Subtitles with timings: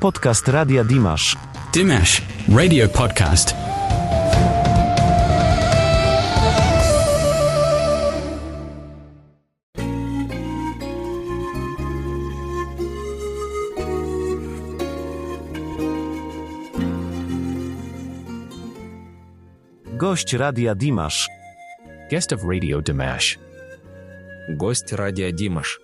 [0.00, 1.36] Podcast Radia Dimash.
[1.72, 3.54] Dimash, radio podcast.
[19.96, 21.28] Gość Radia Dimash.
[22.10, 23.38] Guest of Radio Dimash.
[24.48, 25.80] Гость радио Димаш.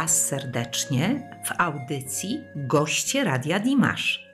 [0.00, 4.26] Was serdecznie w audycji Goście Radia Dimash.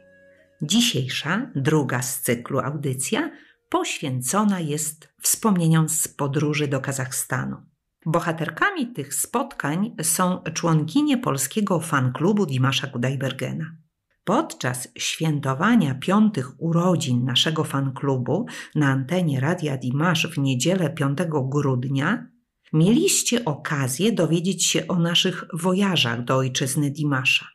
[0.63, 3.31] Dzisiejsza, druga z cyklu audycja,
[3.69, 7.57] poświęcona jest wspomnieniom z podróży do Kazachstanu.
[8.07, 13.65] Bohaterkami tych spotkań są członkinie polskiego fanklubu Dimasza Gudajbergena.
[14.25, 22.36] Podczas świętowania piątych urodzin naszego fanklubu na antenie Radia Dimash w niedzielę 5 grudnia
[22.73, 27.47] mieliście okazję dowiedzieć się o naszych wojażach do ojczyzny Dimasza.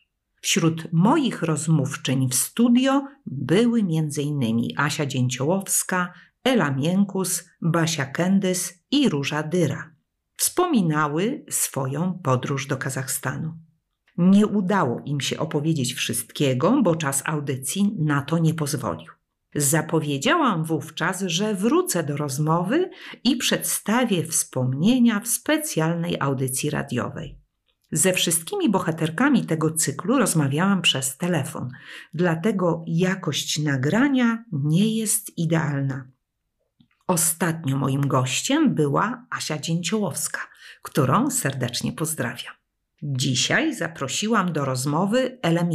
[0.41, 4.67] Wśród moich rozmówczyń w studio były m.in.
[4.77, 9.95] Asia Dzięciołowska, Ela Miękus, Basia Kendys i Róża Dyra.
[10.35, 13.53] Wspominały swoją podróż do Kazachstanu.
[14.17, 19.11] Nie udało im się opowiedzieć wszystkiego, bo czas audycji na to nie pozwolił.
[19.55, 22.89] Zapowiedziałam wówczas, że wrócę do rozmowy
[23.23, 27.41] i przedstawię wspomnienia w specjalnej audycji radiowej.
[27.91, 31.69] Ze wszystkimi bohaterkami tego cyklu rozmawiałam przez telefon,
[32.13, 36.07] dlatego jakość nagrania nie jest idealna.
[37.07, 40.39] Ostatnio moim gościem była Asia Dzięciołowska,
[40.81, 42.53] którą serdecznie pozdrawiam.
[43.03, 45.69] Dzisiaj zaprosiłam do rozmowy Elę.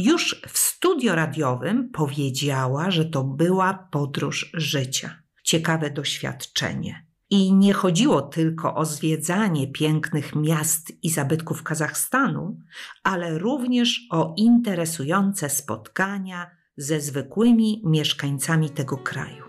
[0.00, 7.06] Już w studio radiowym powiedziała, że to była podróż życia, ciekawe doświadczenie.
[7.30, 12.58] I nie chodziło tylko o zwiedzanie pięknych miast i zabytków Kazachstanu,
[13.02, 19.44] ale również o interesujące spotkania ze zwykłymi mieszkańcami tego kraju.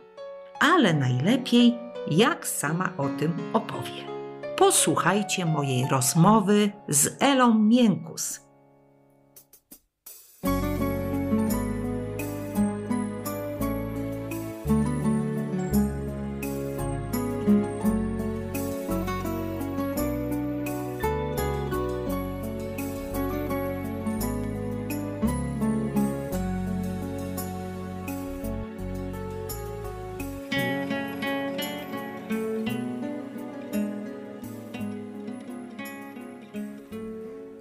[0.59, 1.75] Ale najlepiej,
[2.11, 4.07] jak sama o tym opowie.
[4.57, 8.48] Posłuchajcie mojej rozmowy z Elą Miękus.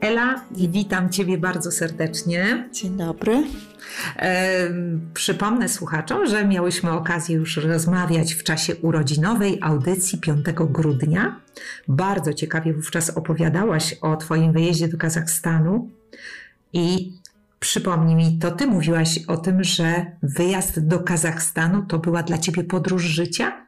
[0.08, 2.68] Ela, witam Ciebie bardzo serdecznie.
[2.72, 3.44] Dzień dobry.
[4.16, 4.70] E,
[5.14, 11.40] przypomnę słuchaczom, że miałyśmy okazję już rozmawiać w czasie urodzinowej audycji 5 grudnia.
[11.88, 15.90] Bardzo ciekawie wówczas opowiadałaś o Twoim wyjeździe do Kazachstanu
[16.72, 17.12] i
[17.60, 22.64] przypomnij mi, to Ty mówiłaś o tym, że wyjazd do Kazachstanu to była dla Ciebie
[22.64, 23.66] podróż życia?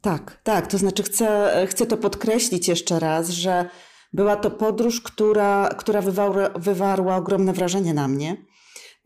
[0.00, 0.66] Tak, tak.
[0.66, 3.70] To znaczy chcę, chcę to podkreślić jeszcze raz, że
[4.12, 8.36] była to podróż, która, która wywarła, wywarła ogromne wrażenie na mnie.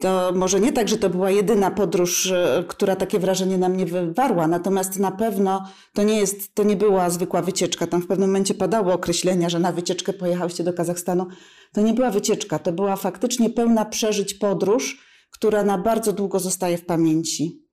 [0.01, 3.87] To może nie tak, że to była jedyna podróż, e, która takie wrażenie na mnie
[3.87, 7.87] wywarła, natomiast na pewno to nie, jest, to nie była zwykła wycieczka.
[7.87, 11.27] Tam w pewnym momencie padało określenia, że na wycieczkę pojechałyście do Kazachstanu.
[11.73, 14.99] To nie była wycieczka, to była faktycznie pełna przeżyć podróż,
[15.31, 17.65] która na bardzo długo zostaje w pamięci.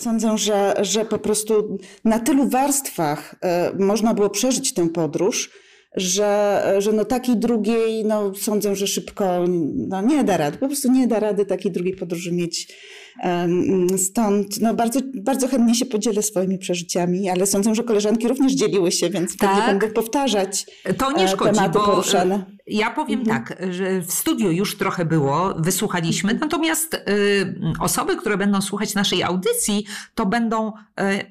[0.00, 5.50] Sądzę, że, że po prostu na tylu warstwach e, można było przeżyć tę podróż,
[5.96, 10.92] że, że no takiej drugiej, no sądzę, że szybko no nie da rady, po prostu
[10.92, 12.76] nie da rady takiej drugiej podróży mieć.
[13.96, 18.92] Stąd no bardzo, bardzo chętnie się podzielę swoimi przeżyciami, ale sądzę, że koleżanki również dzieliły
[18.92, 19.50] się, więc tak.
[19.50, 20.66] pewnie będę powtarzać
[20.98, 22.46] To nie e, szkodzi, tematy bo poruszane.
[22.70, 23.44] Ja powiem Mhm.
[23.44, 27.00] tak, że w studiu już trochę było, wysłuchaliśmy, natomiast y,
[27.80, 30.72] osoby, które będą słuchać naszej audycji, to będą y,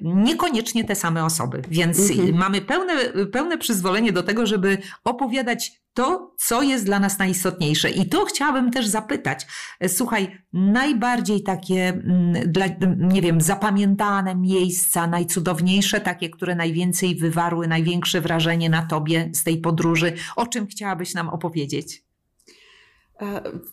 [0.00, 2.34] niekoniecznie te same osoby, więc Mhm.
[2.36, 2.94] mamy pełne,
[3.32, 7.90] pełne przyzwolenie do tego, żeby opowiadać to, co jest dla nas najistotniejsze.
[7.90, 9.46] I tu chciałabym też zapytać,
[9.88, 12.66] słuchaj, najbardziej takie, mm, dla,
[12.96, 19.60] nie wiem, zapamiętane miejsca, najcudowniejsze, takie, które najwięcej wywarły, największe wrażenie na tobie z tej
[19.60, 22.09] podróży, o czym chciałabyś nam opowiedzieć?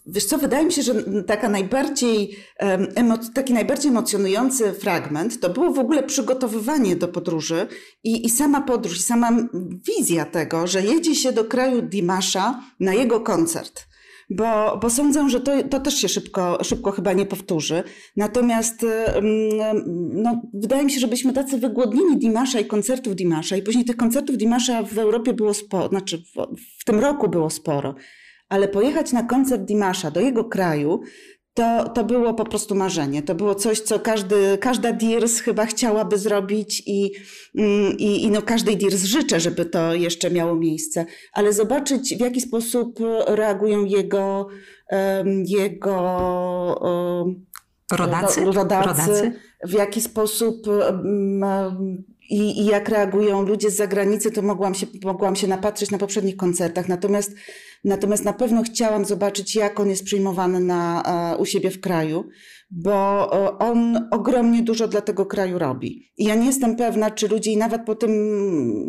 [0.05, 0.93] Wiesz co, wydaje mi się, że
[1.27, 2.37] taka najbardziej,
[3.33, 7.67] taki najbardziej emocjonujący fragment to było w ogóle przygotowywanie do podróży
[8.03, 9.31] i, i sama podróż, i sama
[9.87, 13.87] wizja tego, że jedzie się do kraju Dimasza na jego koncert.
[14.29, 17.83] bo, bo sądzę, że to, to też się szybko, szybko chyba nie powtórzy.
[18.15, 18.85] Natomiast
[20.13, 23.97] no, wydaje mi się, że byliśmy tacy wygłodnieni Dimasza i koncertów Dimasza i później tych
[23.97, 27.95] koncertów Dimasza w Europie było sporo, znaczy w, w tym roku było sporo.
[28.49, 31.01] Ale pojechać na koncert Dimasza do jego kraju,
[31.57, 33.21] to, to było po prostu marzenie.
[33.21, 37.11] To było coś, co każdy, każda Dirs chyba chciałaby zrobić i,
[37.55, 41.05] mm, i, i no każdej Dirs życzę, żeby to jeszcze miało miejsce.
[41.33, 44.47] Ale zobaczyć, w jaki sposób reagują jego,
[45.45, 45.95] jego
[47.91, 49.31] rodacy, rodacy, rodacy,
[49.63, 50.67] w jaki sposób
[52.29, 56.37] i, i jak reagują ludzie z zagranicy, to mogłam się, mogłam się napatrzeć na poprzednich
[56.37, 56.87] koncertach.
[56.87, 57.35] Natomiast
[57.83, 61.03] Natomiast na pewno chciałam zobaczyć, jak on jest przyjmowany na,
[61.33, 62.23] e, u siebie w kraju,
[62.71, 66.11] bo e, on ogromnie dużo dla tego kraju robi.
[66.17, 68.11] I ja nie jestem pewna, czy ludzie, i nawet po tym,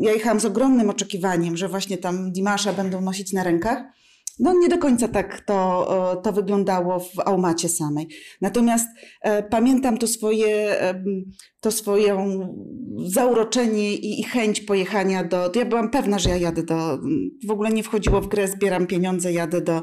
[0.01, 3.98] ja jechałam z ogromnym oczekiwaniem, że właśnie tam Dimasza będą nosić na rękach.
[4.39, 8.09] No nie do końca tak to, to wyglądało w Aumacie samej.
[8.41, 8.89] Natomiast
[9.23, 11.05] e, pamiętam to swoje, e,
[11.61, 12.17] to swoje
[13.07, 16.99] zauroczenie i, i, chęć pojechania do, Ja byłam pewna, że ja jadę do...
[17.47, 19.83] W ogóle nie wchodziło w grę, zbieram pieniądze, jadę do,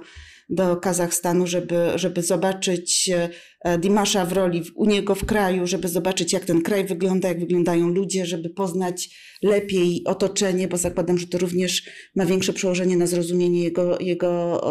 [0.50, 3.30] do Kazachstanu, żeby, żeby zobaczyć e,
[3.80, 7.90] Dimasza w roli u niego w kraju, żeby zobaczyć, jak ten kraj wygląda, jak wyglądają
[7.90, 9.10] ludzie, żeby poznać
[9.44, 14.62] lepiej otoczenie, bo zakładam, że to również ma większe przełożenie na zrozumienie jego, jego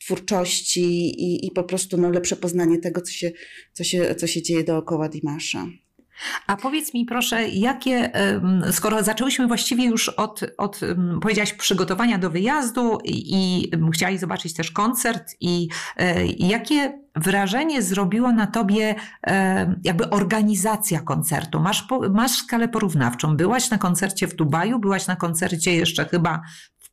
[0.00, 0.84] twórczości
[1.22, 3.32] i, i po prostu no, lepsze poznanie tego, co się,
[3.72, 5.66] co, się, co się dzieje dookoła Dimasza.
[6.46, 8.10] A powiedz mi proszę, jakie,
[8.72, 10.80] skoro zaczęłyśmy właściwie już od, od
[11.22, 18.32] powiedziałaś, przygotowania do wyjazdu i, i chciałaś zobaczyć też koncert i e, jakie wrażenie zrobiło
[18.32, 18.94] na tobie
[19.84, 21.60] jakby organizacja koncertu?
[21.60, 23.36] Masz, masz skalę porównawczą.
[23.36, 26.42] Byłaś na koncercie w Dubaju, byłaś na koncercie jeszcze chyba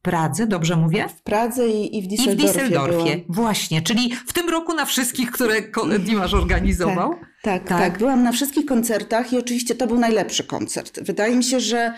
[0.04, 1.10] Pradze, dobrze mówię?
[1.18, 2.34] W Pradze i, i w Düsseldorfie.
[2.34, 3.82] I w Düsseldorfie, właśnie.
[3.82, 5.56] Czyli w tym roku na wszystkich, które
[6.00, 7.12] Dimasz organizował.
[7.12, 7.98] Tak, tak, tak, tak.
[7.98, 11.00] Byłam na wszystkich koncertach i oczywiście to był najlepszy koncert.
[11.02, 11.94] Wydaje mi się, że,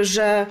[0.00, 0.46] że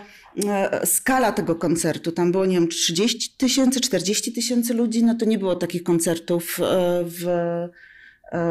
[0.47, 5.25] e, skala tego koncertu, tam było, nie wiem, 30 tysięcy, 40 tysięcy ludzi, no to
[5.25, 6.63] nie było takich koncertów e,
[7.03, 7.27] w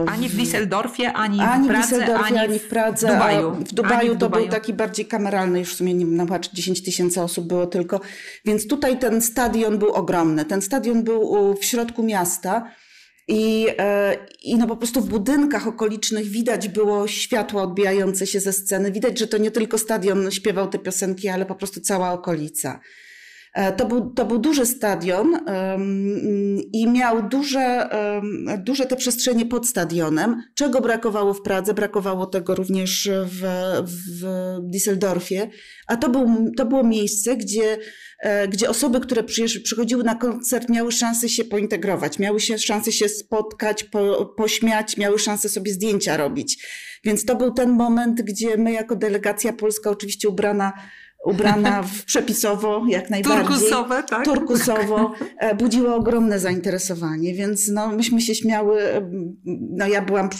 [0.06, 3.06] ani w Düsseldorfie, ani, ani w Pradze, w ani, ani w Pradze.
[3.06, 4.44] W Dubaju, w Dubaju to w Dubaju.
[4.44, 8.00] był taki bardziej kameralny, już w sumie nie wiem, na 10 tysięcy osób było tylko.
[8.44, 10.44] Więc tutaj ten stadion był ogromny.
[10.44, 12.70] Ten stadion był w środku miasta.
[13.28, 18.52] I, e, I no po prostu w budynkach okolicznych widać było światło odbijające się ze
[18.52, 18.92] sceny.
[18.92, 22.80] Widać, że to nie tylko stadion śpiewał te piosenki, ale po prostu cała okolica.
[23.54, 25.38] E, to był, to był duży stadion
[26.72, 27.88] i miał duże,
[28.58, 30.42] duże te przestrzenie pod stadionem.
[30.54, 31.74] Czego brakowało w Pradze?
[31.74, 33.42] Brakowało tego również w,
[34.20, 34.24] w
[34.70, 35.50] Düsseldorfie.
[35.86, 37.78] A to, był, to było miejsce, gdzie,
[38.20, 39.24] e, gdzie osoby, które
[39.64, 45.18] przychodziły na koncert, miały szansę się pointegrować, miały się szansę się spotkać, po, pośmiać, miały
[45.18, 46.66] szansę sobie zdjęcia robić.
[47.04, 50.72] Więc to był ten moment, gdzie my jako delegacja polska, oczywiście ubrana
[51.24, 53.46] ubrana w przepisowo jak najbardziej.
[53.46, 54.24] Turkusowe, tak?
[54.24, 55.12] Turkusowo.
[55.38, 58.82] E, budziło ogromne zainteresowanie, więc no, myśmy się śmiały,
[59.70, 60.30] no ja byłam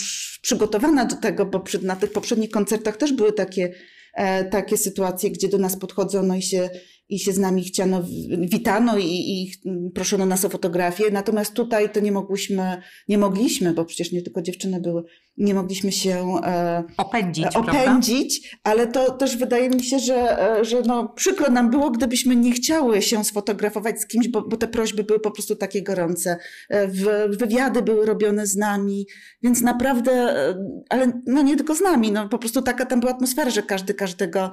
[0.43, 3.73] przygotowana do tego, bo przy, na tych poprzednich koncertach też były takie,
[4.15, 6.71] e, takie sytuacje, gdzie do nas podchodzono i się
[7.09, 8.05] i się z nami chciano,
[8.39, 9.53] witano i, i
[9.95, 11.05] proszono nas o fotografię.
[11.13, 12.77] Natomiast tutaj to nie mogłyśmy,
[13.09, 15.03] nie mogliśmy, bo przecież nie tylko dziewczyny były,
[15.37, 20.83] nie mogliśmy się e, opędzić, opędzić ale to też wydaje mi się, że, e, że
[20.87, 25.05] no, przykro nam było, gdybyśmy nie chciały się sfotografować z kimś, bo, bo te prośby
[25.05, 26.37] były po prostu takie gorące.
[26.69, 27.05] E, w,
[27.39, 29.07] wywiady były robione z nami,
[29.43, 30.55] więc naprawdę, e,
[30.89, 33.95] ale no nie tylko z nami, no po prostu taka tam była atmosfera, że każdy
[33.95, 34.51] każdego,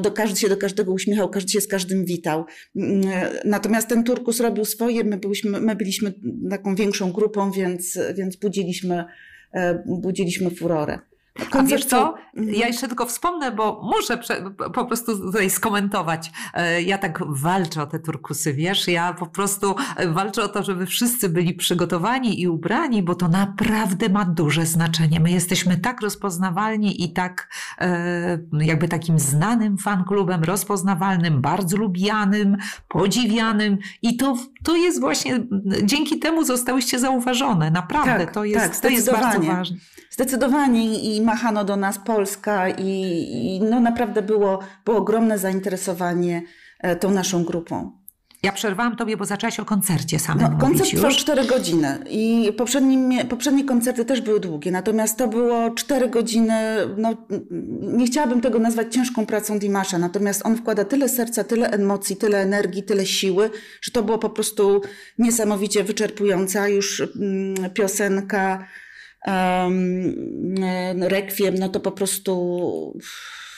[0.00, 2.44] do, każdy się do każdego uśmiechał, każdy się z każdym witał.
[2.76, 3.02] Mm,
[3.44, 6.14] natomiast ten Turkus robił swoje, my byliśmy, my byliśmy
[6.50, 9.06] taką większą grupą, więc, więc budziliśmy, e,
[9.86, 10.98] budziliśmy furorę.
[11.52, 12.14] A wiesz co?
[12.36, 12.56] Mhm.
[12.56, 14.18] Ja jeszcze tylko wspomnę, bo muszę
[14.74, 16.32] po prostu tutaj skomentować.
[16.54, 18.88] E, ja tak walczę o te turkusy, wiesz?
[18.88, 19.74] Ja po prostu
[20.08, 25.20] walczę o to, żeby wszyscy byli przygotowani i ubrani, bo to naprawdę ma duże znaczenie.
[25.20, 32.56] My jesteśmy tak rozpoznawalni i tak e, jakby takim znanym fanklubem, rozpoznawalnym, bardzo lubianym,
[32.88, 35.40] podziwianym i to, to jest właśnie,
[35.82, 37.70] dzięki temu zostałyście zauważone.
[37.70, 39.76] Naprawdę, tak, to, jest, tak, to jest bardzo ważne.
[40.10, 42.90] Zdecydowanie i machano do nas Polska i,
[43.32, 46.42] i no naprawdę było, było ogromne zainteresowanie
[46.80, 48.00] e, tą naszą grupą.
[48.42, 51.20] Ja przerwałam tobie, bo zaczęłaś o koncercie samym No, koncert trwał już.
[51.20, 57.14] 4 godziny i poprzednie, poprzednie koncerty też były długie, natomiast to było 4 godziny, no
[57.82, 62.42] nie chciałabym tego nazwać ciężką pracą Dimasza, natomiast on wkłada tyle serca, tyle emocji, tyle
[62.42, 63.50] energii, tyle siły,
[63.82, 64.82] że to było po prostu
[65.18, 68.66] niesamowicie wyczerpujące, a już mm, piosenka
[69.26, 70.54] um,
[71.00, 73.00] Requiem, no to po prostu...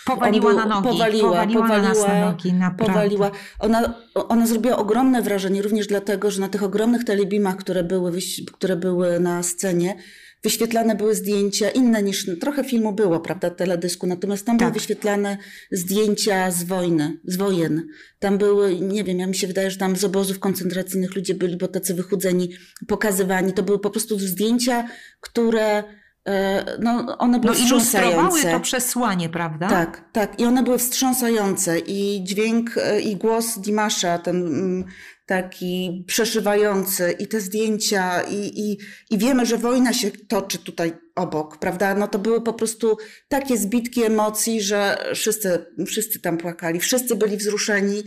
[0.05, 2.93] Powaliła on na nogi, Powaliła, powaliła na nas na powaliła, nogi, naprawdę.
[2.93, 3.31] powaliła.
[3.59, 8.13] Ona, ona zrobiła ogromne wrażenie, również dlatego, że na tych ogromnych telebimach, które były,
[8.53, 9.97] które były na scenie,
[10.43, 14.79] wyświetlane były zdjęcia inne niż, trochę filmu było, prawda, teledysku, natomiast tam były Tak.
[14.79, 15.37] wyświetlane
[15.71, 17.87] zdjęcia z wojny, z wojen.
[18.19, 21.57] Tam były, nie wiem, ja mi się wydaje, że tam z obozów koncentracyjnych ludzie byli,
[21.57, 22.51] bo tacy wychudzeni,
[22.89, 23.53] pokazywani.
[23.53, 24.89] To były po prostu zdjęcia,
[25.21, 25.85] które,
[26.27, 29.69] e, no, one były No ilustrowały to przesłanie, prawda?
[29.69, 30.41] Tak, tak.
[30.41, 31.79] I one były wstrząsające.
[31.79, 34.85] I dźwięk e, i głos Dimasza, ten mm,
[35.33, 38.79] taki przeszywający, i te zdjęcia, i, i,
[39.11, 41.95] i wiemy, że wojna się toczy tutaj obok, prawda?
[41.95, 42.97] No to były po prostu
[43.29, 48.03] takie zbitki emocji, że wszyscy, wszyscy tam płakali, wszyscy byli wzruszeni.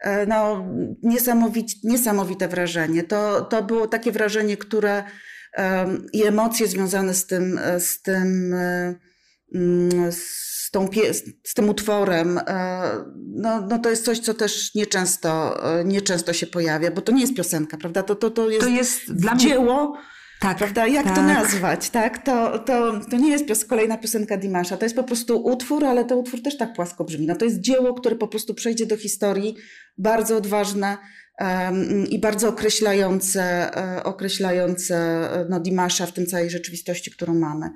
[0.00, 0.66] E, No,
[1.02, 3.02] niesamowite, niesamowite wrażenie.
[3.02, 5.04] To, to było takie wrażenie, które
[6.12, 8.94] i emocje związane z tym, e, z tym, e,
[9.54, 10.12] mm,
[10.68, 10.88] z, tą,
[11.44, 12.82] z tym utworem, e,
[13.26, 17.20] no, no to jest coś, co też nieczęsto, e, nieczęsto się pojawia, bo to nie
[17.20, 18.02] jest piosenka, prawda?
[18.02, 19.44] To, to, to jest, To jest dla mnie...
[19.44, 19.96] dzieło,
[20.40, 20.86] Tak, prawda?
[20.86, 21.26] Jak to tak.
[21.26, 22.24] nazwać, tak?
[22.24, 26.04] To, to, to nie jest pios- kolejna piosenka Dimasza, to jest po prostu utwór, ale
[26.04, 27.26] ten utwór też tak płasko brzmi.
[27.26, 29.56] No to jest dzieło, które po prostu przejdzie do historii,
[29.98, 30.96] bardzo odważne
[31.38, 33.42] em, i bardzo określające,
[33.76, 37.70] e, określające no, Dimasza w tym całej rzeczywistości, którą mamy.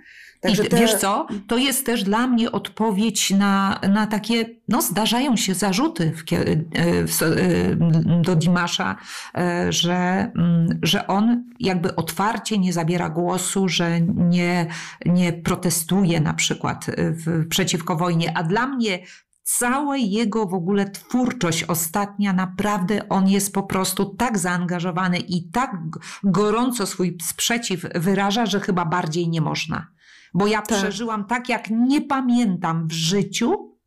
[0.49, 5.55] I wiesz co, to jest też dla mnie odpowiedź na, na takie, no zdarzają się
[5.55, 8.97] zarzuty w, e, w, e, do Dimasza,
[9.35, 14.67] e, że, mm, że on jakby otwarcie nie zabiera głosu, że nie,
[15.07, 18.99] nie protestuje na przykład w, przeciwko wojnie, a dla mnie
[19.43, 25.77] cała jego w ogóle twórczość ostatnia, naprawdę on jest po prostu tak zaangażowany i tak
[26.25, 29.92] gorąco swój sprzeciw wyraża, że chyba bardziej nie można.
[30.35, 30.79] Bo ja Tak.
[30.79, 33.79] przeżyłam tak, jak nie pamiętam w życiu,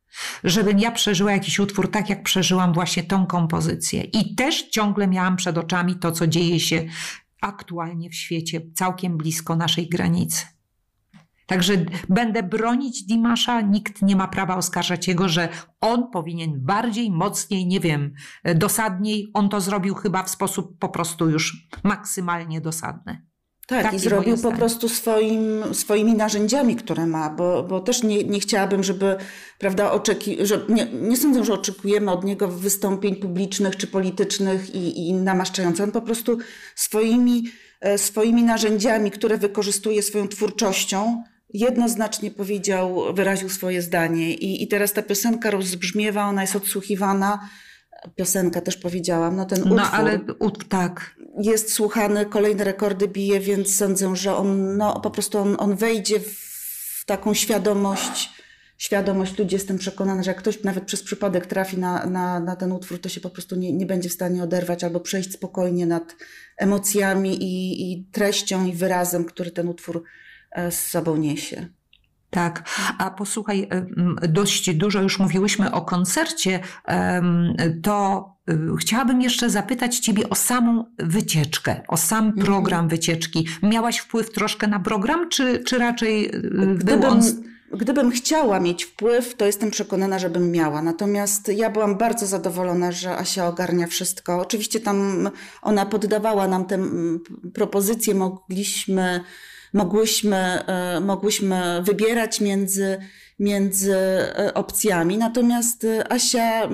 [0.44, 4.04] żebym ja przeżyła jakiś utwór tak, jak przeżyłam właśnie tą kompozycję.
[4.04, 6.86] I też ciągle miałam przed oczami to, co dzieje się
[7.42, 10.46] aktualnie w świecie, całkiem blisko naszej granicy.
[11.46, 11.74] Także
[12.10, 15.50] będę bronić Dimasza, nikt nie ma prawa oskarżać jego, że
[15.82, 18.14] on powinien bardziej, mocniej, nie wiem,
[18.56, 19.32] dosadniej.
[19.34, 23.26] On to zrobił chyba w sposób po prostu już maksymalnie dosadny.
[23.68, 28.24] Tak, Takie i zrobił po prostu swoim, swoimi narzędziami, które ma, bo, bo też nie,
[28.24, 29.16] nie chciałabym, żeby,
[29.60, 35.10] prawda, oczeki, że nie, nie sądzę, że oczekujemy od niego wystąpień publicznych czy politycznych i,
[35.10, 35.84] i namaszczających.
[35.84, 36.38] On po prostu
[36.76, 37.44] swoimi,
[37.82, 44.34] e, swoimi narzędziami, które wykorzystuje swoją twórczością, jednoznacznie powiedział, wyraził swoje zdanie.
[44.34, 47.50] I, i teraz ta piosenka rozbrzmiewa, ona jest odsłuchiwana.
[48.16, 50.20] Piosenka też powiedziałam, no ten utwór No ale
[50.70, 55.76] tak, jest słuchany, kolejne rekordy bije, więc sądzę, że on no, po prostu on, on
[55.76, 58.30] wejdzie w taką świadomość,
[58.78, 59.56] świadomość ludzi.
[59.56, 63.10] Jestem przekonana, że jak ktoś nawet przez przypadek trafi na, na, na ten utwór, to
[63.10, 66.16] się po prostu nie, nie będzie w stanie oderwać albo przejść spokojnie nad
[66.58, 70.04] emocjami i, i treścią i wyrazem, który ten utwór
[70.52, 71.68] e, z sobą niesie.
[72.36, 72.64] Tak,
[72.98, 73.70] a posłuchaj,
[74.30, 76.60] dość dużo już mówiłyśmy o koncercie,
[77.84, 78.26] to
[78.80, 82.46] chciałabym jeszcze zapytać Ciebie o samą wycieczkę, o sam Mhm.
[82.46, 83.48] program wycieczki.
[83.64, 87.22] Miałaś wpływ troszkę na program, czy, czy raczej był Gdybym, on...
[87.74, 90.82] gdybym chciała mieć wpływ, to jestem przekonana, żebym miała.
[90.82, 94.40] Natomiast ja byłam bardzo zadowolona, że Asia ogarnia wszystko.
[94.40, 95.30] Oczywiście tam
[95.62, 96.80] ona poddawała nam te
[97.54, 99.22] propozycje, mogliśmy,
[99.76, 102.98] mogłyśmy, e, mogłyśmy wybierać między,
[103.40, 105.18] między e, opcjami.
[105.18, 106.70] Natomiast e, Asia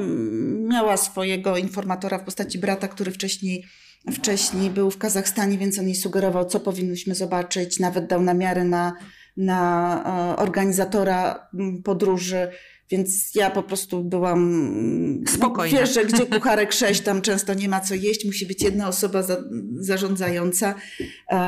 [0.70, 3.66] miała swojego informatora w postaci brata, który wcześniej
[4.14, 7.80] wcześniej był w Kazachstanie, więc on jej sugerował, co powinnyśmy zobaczyć.
[7.80, 8.94] Nawet dał namiary na,
[9.38, 11.50] na organizatora
[11.84, 12.52] podróży.
[12.92, 15.24] Więc ja po prostu byłam.
[15.28, 15.80] Spokojna.
[15.80, 19.24] Wiesz, że gdzie kucharek sześć, tam często nie ma co jeść, musi być jedna osoba
[19.24, 19.44] za,
[19.76, 20.76] zarządzająca.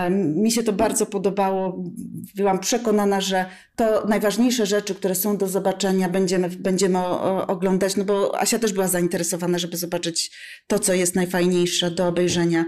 [0.10, 1.84] Mi się to bardzo podobało.
[2.36, 3.46] Byłam przekonana, że
[3.76, 7.08] to najważniejsze rzeczy, które są do zobaczenia, będziemy, będziemy
[7.48, 10.32] oglądać, no bo Asia też była zainteresowana, żeby zobaczyć
[10.68, 12.66] to, co jest najfajniejsze do obejrzenia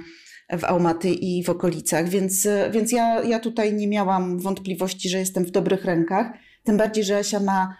[0.59, 5.45] w Almaty i w okolicach, więc, więc ja, ja tutaj nie miałam wątpliwości, że jestem
[5.45, 6.27] w dobrych rękach.
[6.63, 7.75] Tym bardziej, że Asia ma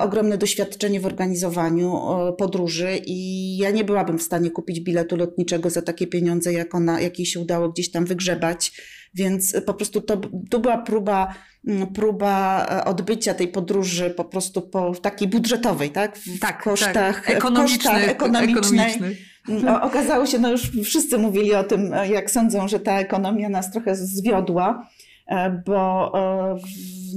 [0.00, 2.00] ogromne doświadczenie w organizowaniu
[2.38, 7.00] podróży i ja nie byłabym w stanie kupić biletu lotniczego za takie pieniądze, jak ona,
[7.00, 8.72] jak jej się udało gdzieś tam wygrzebać.
[9.14, 11.34] Więc po prostu to, to była próba,
[11.94, 16.18] próba e, odbycia tej podróży po prostu po takiej budżetowej, tak?
[16.18, 17.36] W tak, kosztach, tak.
[17.36, 19.18] Ekonomicznych, kosztach ekonomicznych.
[19.82, 23.96] Okazało się, no już wszyscy mówili o tym, jak sądzą, że ta ekonomia nas trochę
[23.96, 24.88] zwiodła.
[25.26, 26.56] E, bo e,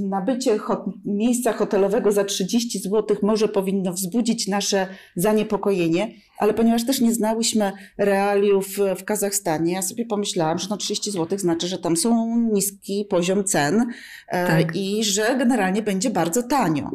[0.08, 0.58] nabycie
[1.04, 4.86] miejsca hotelowego za 30 zł może powinno wzbudzić nasze
[5.16, 11.10] zaniepokojenie, ale ponieważ też nie znałyśmy realiów w Kazachstanie, ja sobie pomyślałam, że no 30
[11.10, 13.86] zł znaczy, że tam są niski poziom cen
[14.28, 14.76] e, tak.
[14.76, 16.90] i że generalnie będzie bardzo tanio.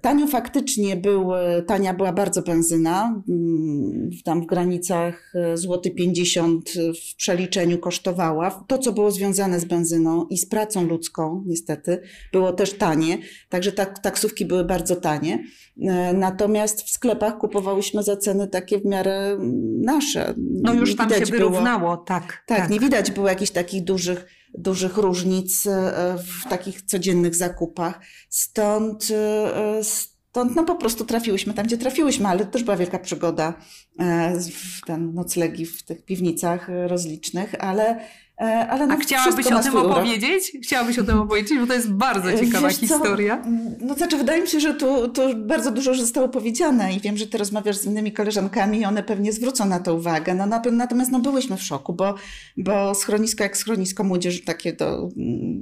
[0.00, 1.30] Tanio faktycznie był,
[1.66, 8.64] tania była bardzo benzyna, mm, tam w granicach e, złoty 50 w przeliczeniu kosztowała.
[8.66, 12.00] To, co było związane z benzyną i z pracą ludzką, niestety,
[12.32, 15.44] było też tanie, także tak, taksówki były bardzo tanie.
[15.82, 20.34] E, natomiast w sklepach kupowałyśmy za ceny takie w miarę mm, nasze.
[20.62, 22.58] No już tam się wyrównało, było, tak, tak.
[22.58, 25.70] Tak, nie widać było jakichś takich dużych dużych różnic e,
[26.18, 28.00] w takich codziennych zakupach.
[28.28, 32.98] Stąd, e, stąd no po prostu trafiłyśmy tam, gdzie trafiłyśmy, ale to też była wielka
[32.98, 33.54] przygoda,
[33.98, 34.38] e,
[34.86, 38.00] ten noclegi w tych piwnicach rozlicznych, ale
[38.36, 40.52] ale no, A chciałabyś o tym opowiedzieć?
[40.62, 43.42] Chciałabyś o tym opowiedzieć, bo to jest bardzo e, ciekawa Wiesz historia.
[43.44, 43.50] Co?
[43.86, 47.26] No znaczy, wydaje mi się, że tu, tu bardzo dużo zostało powiedziane i wiem, że
[47.26, 50.34] ty rozmawiasz z innymi koleżankami i one pewnie zwrócą na to uwagę.
[50.34, 52.14] No, natomiast no, byłyśmy w szoku, bo,
[52.56, 55.08] bo schronisko jak schronisko młodzieży, takie to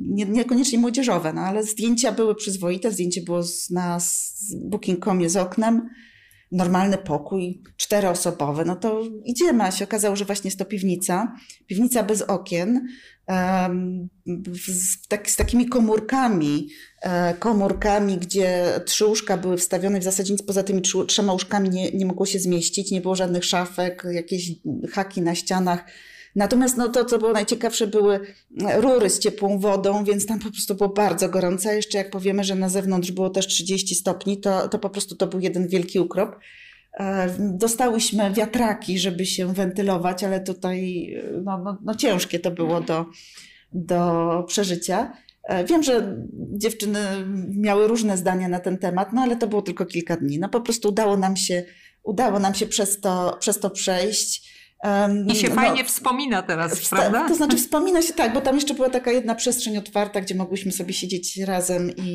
[0.08, 3.98] nie, niekoniecznie młodzieżowe, no, ale zdjęcia były przyzwoite, zdjęcie było na
[4.56, 5.90] booking.comie z oknem
[6.52, 12.02] normalny pokój, czteroosobowy, no to idziemy, a się okazało, że właśnie jest to piwnica, piwnica
[12.02, 12.88] bez okien,
[14.54, 16.68] z, tak, z, takimi komórkami,
[17.02, 21.90] e, komórkami, gdzie trzy łóżka były wstawione, w zasadzie nic poza tymi trzema łóżkami nie,
[21.90, 24.50] nie mogło się zmieścić, nie było żadnych szafek, jakieś
[24.92, 25.84] haki na ścianach,
[26.36, 28.20] Natomiast no, to, co było najciekawsze, były
[28.76, 31.72] rury z ciepłą wodą, więc tam po prostu było bardzo gorąco.
[31.72, 35.26] Jeszcze jak powiemy, że na zewnątrz było też 30 stopni, to, to po prostu to
[35.26, 36.36] był jeden wielki ukrop.
[36.94, 41.08] E, dostałyśmy wiatraki, żeby się wentylować, ale tutaj
[41.44, 43.06] no, no, no ciężkie to było do,
[43.72, 45.12] do przeżycia.
[45.44, 47.00] E, wiem, że dziewczyny
[47.48, 50.38] miały różne zdania na ten temat, no ale to było tylko kilka dni.
[50.38, 51.64] No po prostu udało nam się,
[52.02, 54.59] udało nam się przez to, przez to przejść.
[55.28, 57.28] I się no, fajnie wspomina teraz, prawda?
[57.28, 60.72] To znaczy wspomina się tak, bo tam jeszcze była taka jedna przestrzeń otwarta, gdzie mogłyśmy
[60.72, 62.10] sobie siedzieć razem i,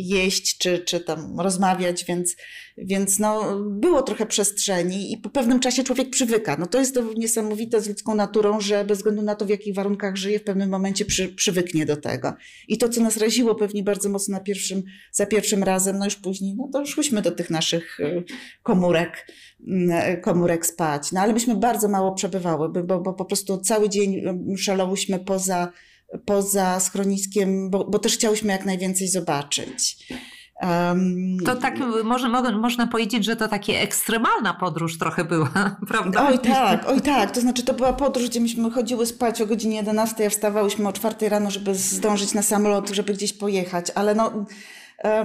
[0.00, 2.36] i jeść, czy, czy tam rozmawiać, więc,
[2.84, 6.56] więc no, było trochę przestrzeni i po pewnym czasie człowiek przywyka.
[6.58, 9.74] No to jest to niesamowite z ludzką naturą, że bez względu na to, w jakich
[9.74, 12.32] warunkach żyje, w pewnym momencie przy, przywyknie do tego.
[12.68, 16.16] I to, co nas raziło pewnie bardzo mocno na pierwszym, za pierwszym razem, no już
[16.16, 18.24] później, no to szłyśmy do tych naszych y,
[18.62, 19.26] komórek,
[19.60, 21.12] y, komórek spać.
[21.12, 24.22] No ale myśmy bardzo mało przebywały, bo, bo po prostu cały dzień
[24.58, 25.72] szalałyśmy poza,
[26.24, 30.06] poza schroniskiem, bo, bo też chciałyśmy jak najwięcej zobaczyć.
[30.62, 36.28] Um, to tak, może, można powiedzieć, że to taka ekstremalna podróż trochę była, prawda?
[36.28, 37.30] Oj tak, oj tak.
[37.30, 40.92] To znaczy to była podróż, gdzie myśmy chodziły spać o godzinie 11, a wstawałyśmy o
[40.92, 43.86] 4 rano, żeby zdążyć na samolot, żeby gdzieś pojechać.
[43.94, 44.44] Ale no,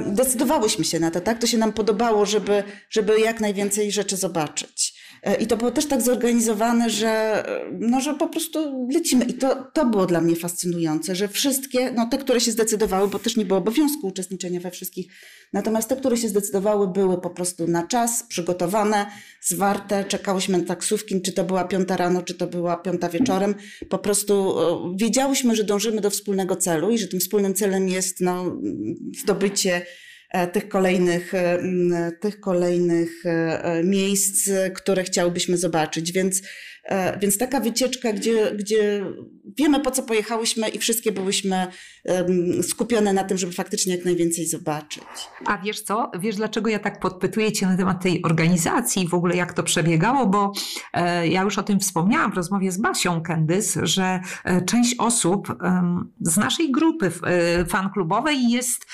[0.06, 1.40] decydowałyśmy się na to, tak?
[1.40, 4.95] To się nam podobało, żeby, żeby jak najwięcej rzeczy zobaczyć.
[5.26, 7.44] E, I to było też tak zorganizowane, że,
[7.80, 9.26] no, że po prostu lecimy.
[9.26, 13.20] I to, to było dla mnie fascynujące, że wszystkie, no te, które się zdecydowały, bo
[13.20, 15.08] też nie było obowiązku uczestniczenia we wszystkich,
[15.54, 19.06] natomiast te, które się zdecydowały, były po prostu na czas, przygotowane,
[19.42, 23.56] zwarte, czekałyśmy na taksówki, czy to była piąta rano, czy to była piąta wieczorem.
[23.90, 28.22] Po prostu e, wiedziałyśmy, że dążymy do wspólnego celu i że tym wspólnym celem jest
[28.22, 28.60] no,
[29.22, 30.05] zdobycie E,
[30.54, 31.60] tych kolejnych, e,
[32.20, 36.12] tych kolejnych e, miejsc, które chciałbyśmy zobaczyć.
[36.12, 36.42] Więc,
[37.22, 39.06] więc taka wycieczka, gdzie, gdzie
[39.58, 41.68] wiemy po co pojechałyśmy i wszystkie byłyśmy
[42.62, 45.04] skupione na tym, żeby faktycznie jak najwięcej zobaczyć.
[45.46, 46.12] A wiesz co?
[46.20, 49.64] Wiesz dlaczego ja tak podpytuję Cię na temat tej organizacji i w ogóle jak to
[49.64, 50.28] przebiegało?
[50.28, 50.52] Bo
[51.24, 54.20] ja już o tym wspomniałam w rozmowie z Basią Kendys, że
[54.66, 55.58] część osób
[56.22, 57.12] z naszej grupy
[57.70, 58.86] fanklubowej jest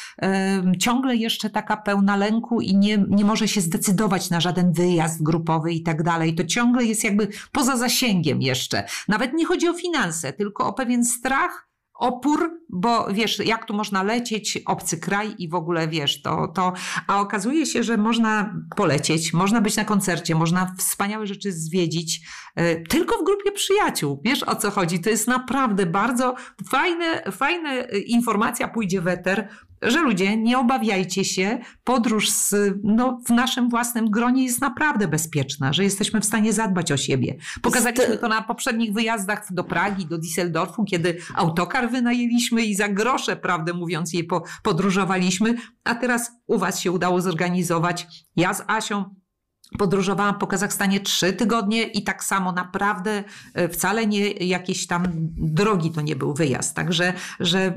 [0.80, 5.74] ciągle jeszcze taka pełna lęku i nie, nie może się zdecydować na żaden wyjazd grupowy
[5.74, 6.36] i tak dalej.
[6.36, 8.84] To ciągle jest jakby poza zasięgiem jeszcze.
[9.08, 14.04] Nawet nie chodzi o finanse, tylko o pewien strach, opór, bo wiesz, jak tu można
[14.04, 16.74] lecieć, obcy kraj i w ogóle wiesz, to, to,
[17.08, 22.22] a okazuje się, że można polecieć, można być na koncercie, można wspaniałe rzeczy zwiedzić,
[22.60, 24.22] y, tylko w grupie przyjaciół.
[24.26, 25.00] Wiesz o co chodzi?
[25.00, 26.36] To jest naprawdę bardzo
[26.70, 29.50] fajne, fajne informacja pójdzie weter
[29.82, 35.74] że ludzie nie obawiajcie się, podróż z, no, w naszym własnym gronie jest naprawdę bezpieczna,
[35.74, 37.36] że jesteśmy w stanie zadbać o siebie.
[37.62, 43.36] Pokazaliśmy to na poprzednich wyjazdach do Pragi, do Düsseldorfu, kiedy autokar wynajęliśmy i za grosze,
[43.36, 48.08] prawdę mówiąc, je po, podróżowaliśmy, a teraz u Was się udało zorganizować.
[48.36, 49.21] Ja z Asią
[49.78, 55.08] Podróżowałam po Kazachstanie trzy tygodnie i tak samo naprawdę e, wcale nie jakieś tam
[55.38, 56.76] drogi to nie był wyjazd.
[56.76, 57.74] Także że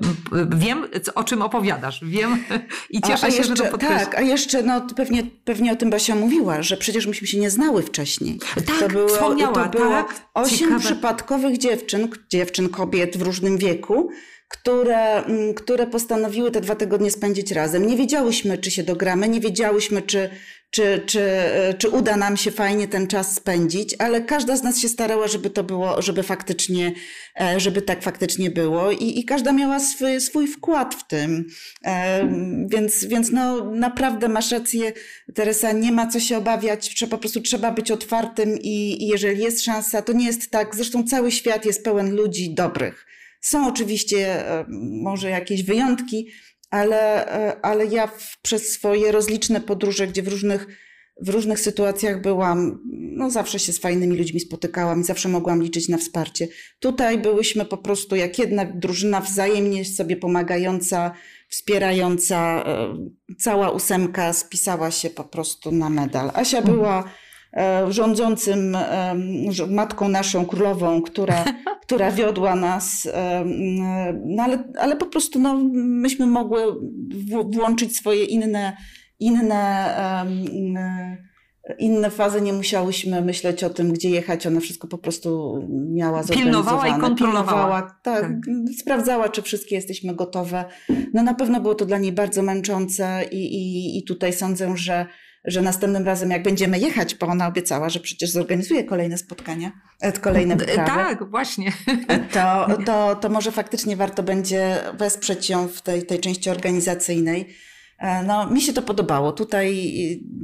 [0.56, 2.04] wiem, o czym opowiadasz.
[2.04, 2.44] Wiem
[2.90, 4.04] i cieszę a, a się, jeszcze, że to podkreślasz.
[4.04, 7.50] Tak, a jeszcze no, pewnie, pewnie o tym Basia mówiła, że przecież myśmy się nie
[7.50, 8.38] znały wcześniej.
[8.54, 14.10] Tak, to było, wspomniała, to było tak, osiem przypadkowych dziewczyn, dziewczyn, kobiet w różnym wieku,
[14.48, 17.86] które, mm, które postanowiły te dwa tygodnie spędzić razem.
[17.86, 20.30] Nie wiedziałyśmy, czy się dogramy, nie wiedziałyśmy, czy,
[20.74, 24.78] czy, czy, e, czy uda nam się fajnie ten czas spędzić, ale każda z nas
[24.78, 26.92] się starała, żeby to było, żeby faktycznie,
[27.40, 31.46] e, żeby tak faktycznie było i, i każda miała swój, swój wkład w tym.
[31.84, 32.28] E,
[32.66, 34.92] Więc, więc no naprawdę masz rację,
[35.34, 39.62] Teresa, nie ma co się obawiać, po prostu trzeba być otwartym i, i jeżeli jest
[39.62, 43.06] szansa, to nie jest tak, zresztą cały świat jest pełen ludzi dobrych.
[43.40, 44.44] Są oczywiście
[45.02, 46.26] może jakieś wyjątki,
[46.70, 50.66] ale, e, ale ja w, przez swoje rozliczne podróże, gdzie w różnych,
[51.20, 55.88] w różnych sytuacjach byłam, no zawsze się z fajnymi ludźmi spotykałam i zawsze mogłam liczyć
[55.88, 56.48] na wsparcie.
[56.78, 61.12] Tutaj byłyśmy po prostu jak jedna drużyna wzajemnie sobie pomagająca,
[61.48, 62.64] wspierająca.
[62.66, 62.96] e,
[63.38, 66.30] Cała ósemka spisała się po prostu na medal.
[66.34, 67.04] Asia była
[67.88, 69.14] rządzącym, e,
[69.70, 71.44] matką naszą królową, która,
[71.86, 73.44] która wiodła nas, e,
[74.24, 76.62] no ale, ale po prostu no, myśmy mogły
[77.52, 78.76] włączyć swoje inne,
[79.20, 85.58] inne, e, inne fazy, nie musiałyśmy myśleć o tym, gdzie jechać, ona wszystko po prostu
[85.70, 87.00] miała Pilnowała i zorganizowane.
[87.00, 87.44] kontrolowała.
[87.46, 88.32] Pilnowała, tak, Tak.
[88.80, 90.64] sprawdzała, czy wszystkie jesteśmy gotowe.
[91.14, 95.06] No na pewno było to dla niej bardzo męczące i, i, i tutaj sądzę, że,
[95.44, 100.12] że następnym razem jak będziemy jechać, bo ona obiecała, że przecież zorganizuje kolejne spotkania, e,
[100.12, 101.72] kolejne wyprawy, Tak, właśnie.
[102.32, 107.54] to, to, to może faktycznie warto będzie wesprzeć ją w tej, tej części organizacyjnej.
[107.98, 109.32] E, No, mi się to podobało.
[109.32, 109.92] Tutaj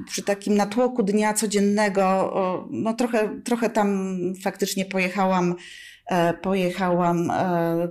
[0.06, 2.34] przy takim natłoku dnia codziennego,
[2.70, 5.56] no trochę, trochę tam faktycznie pojechałam, e,
[6.42, 7.88] pojechałam e,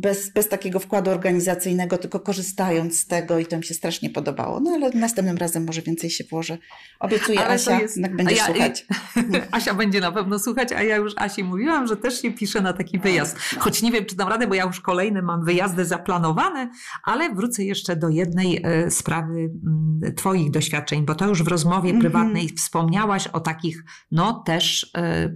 [0.00, 4.60] bez, bez takiego wkładu organizacyjnego, tylko korzystając z tego i to mi się strasznie podobało.
[4.60, 6.58] No ale następnym razem może więcej się włożę.
[7.00, 8.86] Obiecuję Ale Asia, jest- a ja- słuchać.
[9.50, 12.72] Asia będzie na pewno słuchać, a ja już Asi mówiłam, że też się piszę na
[12.72, 13.38] taki wyjazd.
[13.58, 16.70] Choć nie wiem, czy dam radę, bo ja już kolejne mam wyjazdy zaplanowane,
[17.04, 21.90] ale wrócę jeszcze do jednej e, sprawy mm, Twoich doświadczeń, bo to już w rozmowie
[21.90, 22.00] Mhm.
[22.00, 25.32] prywatnej wspomniałaś o takich, no też e,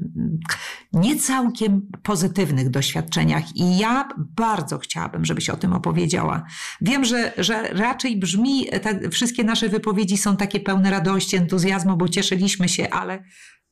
[0.93, 3.57] nie całkiem pozytywnych doświadczeniach.
[3.57, 6.45] I ja bardzo chciałabym, żebyś o tym opowiedziała.
[6.81, 12.09] Wiem, że, że raczej brzmi, te wszystkie nasze wypowiedzi są takie pełne radości, entuzjazmu, bo
[12.09, 13.23] cieszyliśmy się, ale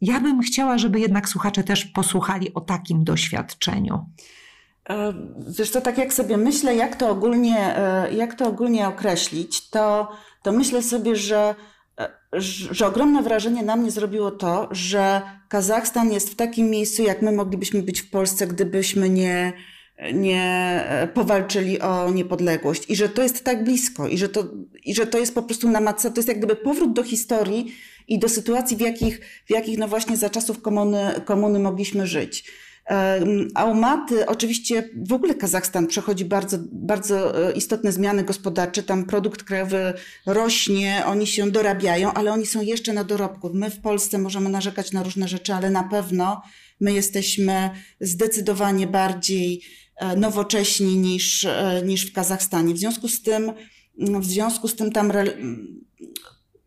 [0.01, 4.07] ja bym chciała, żeby jednak słuchacze też posłuchali o takim doświadczeniu.
[4.89, 5.15] E,
[5.59, 10.09] Wiesz to tak jak sobie myślę, jak to ogólnie, e, jak to ogólnie określić, to,
[10.43, 11.55] to myślę sobie, że,
[12.33, 17.23] że że ogromne wrażenie na mnie zrobiło to, że Kazachstan jest w takim miejscu, jak
[17.23, 19.53] my moglibyśmy być w Polsce, gdybyśmy nie,
[20.15, 20.43] nie
[20.89, 22.91] e, powalczyli o niepodległość.
[22.91, 24.45] I że to jest tak blisko, i że to,
[24.85, 27.75] i że to jest po prostu namacalne, to jest jak gdyby powrót do historii
[28.09, 32.51] i do sytuacji, w jakich, w jakich no właśnie za czasów komuny, komuny mogliśmy żyć.
[32.85, 38.83] Em, Almaty, oczywiście w ogóle Kazachstan przechodzi bardzo, bardzo e, istotne zmiany gospodarcze.
[38.83, 39.95] Tam produkt krajowy
[40.27, 43.51] rośnie, oni się dorabiają, ale oni są jeszcze na dorobku.
[43.55, 46.43] My w Polsce możemy narzekać na różne rzeczy, ale na pewno
[46.81, 47.71] my jesteśmy
[48.01, 49.63] zdecydowanie bardziej
[49.97, 52.75] e, nowocześni niż, e, niż w Kazachstanie.
[52.75, 53.53] W związku z tym,
[53.99, 55.13] w związku z tym tam,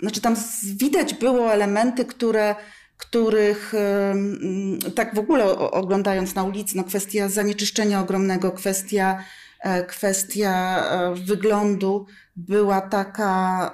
[0.02, 2.56] znaczy tam widać było elementy, które
[2.98, 9.24] których em, tak w ogóle oglądając na ulicy, no kwestia zanieczyszczenia ogromnego, kwestia,
[9.60, 12.06] e, kwestia e, wyglądu
[12.36, 13.72] była taka,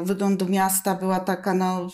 [0.00, 1.88] e, wyglądu miasta była taka, no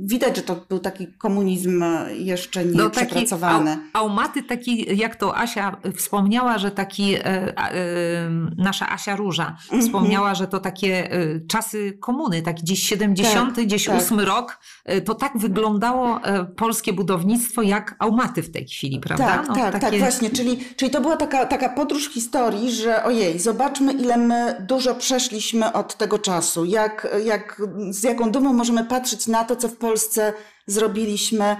[0.00, 3.78] widać, że to był taki komunizm jeszcze nie No, taki przepracowany.
[3.92, 9.82] Au, Aumaty, taki, jak to Asia wspomniała, że taki, e, e, nasza Asia Róża Mhm.
[9.82, 13.96] wspomniała, że to takie e, czasy komuny, taki gdzieś 70, Tak, gdzieś tak.
[13.96, 19.26] 8 rok, e, to tak wyglądało e, polskie budownictwo jak Aumaty w tej chwili, prawda?
[19.26, 20.30] Tak, No, tak, tak, takie- właśnie.
[20.30, 25.72] Czyli, czyli to była taka, taka podróż historii, że ojej, zobaczmy, ile my dużo przeszliśmy
[25.72, 26.64] od tego czasu.
[26.64, 30.32] Jak, jak, z jaką dumą możemy patrzeć na to, co w Polsce
[30.66, 31.56] zrobiliśmy.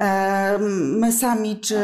[0.00, 0.58] E,
[0.98, 1.76] my sami, czy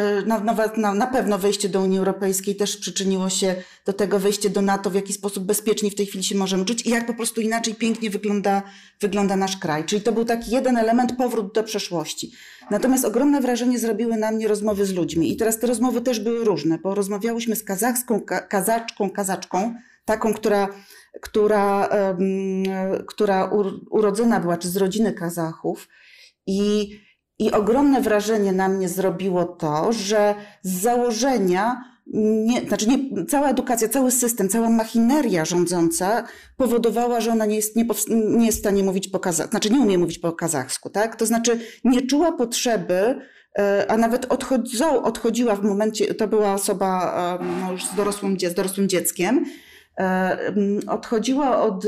[0.44, 3.55] nawet na, na pewno wejście do Unii Europejskiej też przyczyniło się
[3.87, 6.87] do tego wejście do NATO, w jaki sposób bezpiecznie w tej chwili się możemy czuć
[6.87, 8.62] i jak po prostu inaczej pięknie wygląda,
[9.01, 9.85] wygląda nasz kraj.
[9.85, 12.33] Czyli to był taki jeden element, powrót do przeszłości.
[12.70, 15.33] Natomiast ogromne wrażenie zrobiły na mnie rozmowy z ludźmi.
[15.33, 19.74] I teraz te rozmowy też były różne, bo rozmawiałyśmy z kazachską, kazaczką, kazaczką,
[20.09, 20.68] taką, która,
[21.21, 21.88] która,
[23.07, 23.51] która
[23.90, 25.88] urodzona była, czy z rodziny Kazachów.
[26.47, 26.90] I,
[27.38, 31.85] I ogromne wrażenie na mnie zrobiło to, że z założenia
[32.47, 36.25] nie, znaczy nie, cała edukacja, cały system, cała machineria rządząca
[36.57, 39.81] powodowała, że ona nie jest, nie, nie jest w stanie mówić po kazachsku, znaczy nie
[39.81, 41.16] umie mówić po kazachsku, tak?
[41.16, 43.21] To znaczy nie czuła potrzeby,
[43.59, 44.27] e, a nawet
[45.05, 49.44] odchodziła w momencie, to była osoba e, no już z, dorosłym, z dorosłym dzieckiem,
[50.87, 51.87] odchodziła od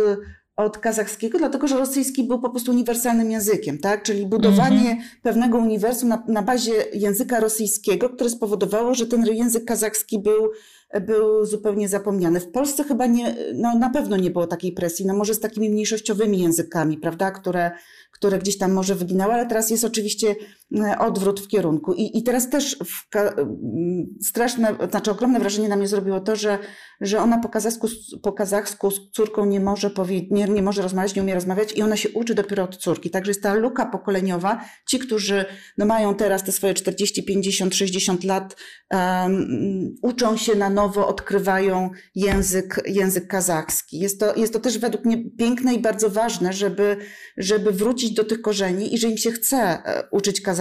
[0.65, 4.03] od kazachskiego, dlatego że rosyjski był po prostu uniwersalnym językiem, tak?
[4.03, 5.23] Czyli budowanie mm -hmm.
[5.23, 10.51] pewnego uniwersum na, na bazie języka rosyjskiego, które spowodowało, że ten język kazachski był,
[11.07, 12.41] był zupełnie zapomniany.
[12.41, 15.71] W Polsce chyba nie, no na pewno nie było takiej presji, no może z takimi
[15.71, 17.71] mniejszościowymi językami, prawda, które,
[18.13, 20.35] które gdzieś tam może wyginały, ale teraz jest oczywiście e,
[20.99, 21.93] odwrót w kierunku.
[21.93, 22.77] I, i teraz też
[24.23, 26.59] straszne, znaczy ogromne wrażenie na mnie zrobiło to, że,
[27.01, 27.89] że ona po kazachsku,
[28.23, 31.83] po kazachsku z córką nie może, powie, nie, nie może rozmawiać, nie umie rozmawiać i
[31.83, 33.11] ona się uczy dopiero od córki.
[33.11, 34.65] Także jest ta luka pokoleniowa.
[34.89, 35.45] Ci, którzy
[35.79, 38.57] no, mają teraz te swoje 40, 50, 60 lat,
[38.91, 43.99] um, uczą się na nowo, odkrywają język, język kazachski.
[43.99, 46.97] Jest to, jest to też według mnie piękne i bardzo ważne, żeby,
[47.37, 50.60] żeby wrócić do tych korzeni i że im się chce e, uczyć kazachskiego.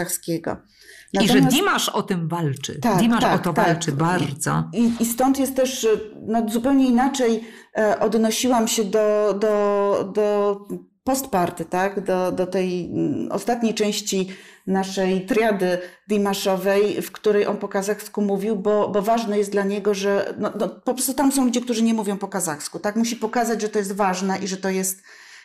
[1.14, 1.36] Natomiast...
[1.36, 2.80] I że Dimasz o tym walczy.
[2.80, 3.66] Tak, Dimasz tak, o to tak.
[3.66, 4.64] walczy bardzo.
[4.74, 5.88] I, I stąd jest też,
[6.28, 7.44] no, zupełnie inaczej
[7.78, 10.58] e, odnosiłam się do, do, do
[11.04, 12.04] postparty, tak?
[12.04, 14.30] do, do tej mm, ostatniej części
[14.68, 19.94] naszej triady Dimaszowej, w której on po kazachsku mówił, bo, bo ważne jest dla niego,
[19.94, 22.80] że no, no, po prostu tam są ludzie, którzy nie mówią po kazachsku.
[22.80, 22.96] Tak?
[22.96, 25.02] Musi pokazać, że to jest ważne i że to jest,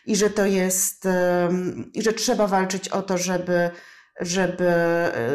[0.07, 1.09] i że to jest,
[1.95, 3.71] i że trzeba walczyć o to, żeby
[4.21, 4.73] żeby,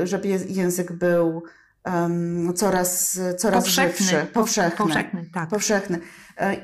[0.04, 1.44] żeby język był
[1.86, 4.26] um, coraz, coraz powszechny, żywszy.
[4.34, 4.78] Powszechny.
[4.78, 5.50] Powszechny, tak.
[5.50, 6.00] powszechny.
[6.38, 6.56] E,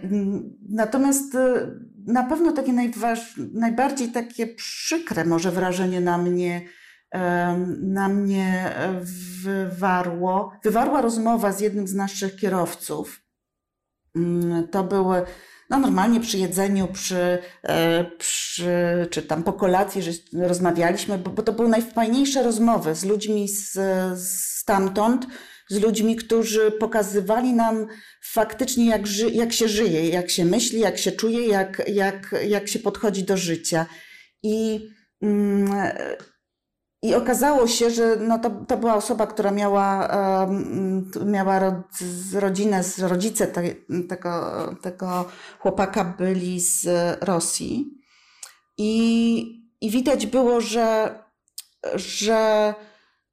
[0.70, 1.72] natomiast e,
[2.08, 6.62] na pewno takie najważ, najbardziej takie przykre może wrażenie na mnie,
[7.82, 8.76] na mnie
[9.42, 13.22] wywarło, wywarła rozmowa z jednym z naszych kierowców.
[14.16, 15.26] Mm, to były
[15.70, 21.44] no normalnie przy jedzeniu, przy, e, przy, czy tam po kolacji, że rozmawialiśmy, bo, bo
[21.44, 23.80] to były najfajniejsze rozmowy z ludźmi z,
[24.66, 25.26] stamtąd,
[25.70, 27.88] z ludźmi, którzy pokazywali nam
[28.22, 32.68] faktycznie, jak, ży, jak się żyje, jak się myśli, jak się czuje, jak, jak, jak
[32.68, 33.86] się podchodzi do życia.
[34.44, 34.88] I
[35.22, 35.72] mm,
[37.02, 40.08] i okazało się, że no to, to była osoba, która miała,
[40.48, 41.84] um, miała
[42.34, 43.64] rodzinę, z rodzice te,
[44.10, 45.26] tego, tego
[45.60, 46.88] chłopaka byli z
[47.22, 47.86] Rosji.
[48.78, 51.20] I, i widać było, że,
[51.96, 52.74] że,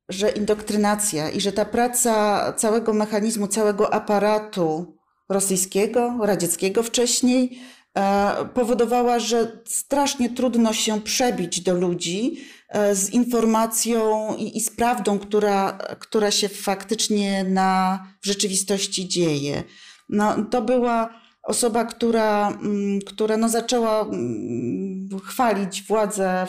[0.09, 4.96] że indoktrynacja i że ta praca całego mechanizmu, całego aparatu
[5.29, 7.61] rosyjskiego, radzieckiego wcześniej,
[7.98, 12.44] e, powodowała, że strasznie trudno się przebić do ludzi,
[12.92, 19.62] z informacją i, i, z prawdą, która, która się faktycznie na, w rzeczywistości dzieje.
[20.08, 26.46] No, to była osoba, która, mm, która no zaczęła mm, chwalić władzę,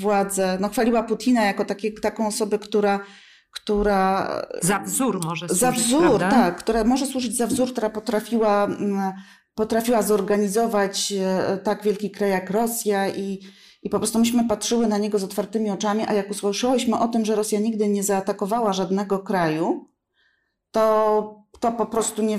[0.00, 3.00] władzę, no chwaliła Putina jako takie, taką osobę, która,
[3.50, 4.30] która...
[4.62, 6.30] Za wzór może służyć, Za wzór, prawda?
[6.30, 9.12] tak, która może służyć za wzór, która potrafiła, mm,
[9.54, 13.40] potrafiła zorganizować e, tak wielki kraj jak Rosja i,
[13.88, 17.24] i po prostu myśmy patrzyły na niego z otwartymi oczami, a jak usłyszałyśmy o tym,
[17.24, 19.88] że Rosja nigdy nie zaatakowała żadnego kraju,
[20.70, 22.38] to, to po prostu nie,